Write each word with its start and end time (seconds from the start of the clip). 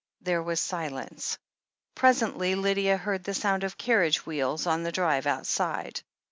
There 0.21 0.41
was 0.41 0.59
silence. 0.59 1.37
Presently 1.93 2.55
Lydia 2.55 2.97
heard 2.97 3.23
the 3.23 3.35
sound 3.35 3.63
of 3.63 3.77
carriage 3.77 4.25
wheels 4.25 4.65
on 4.65 4.81
the 4.81 4.91
drive 4.91 5.27
outside. 5.27 6.01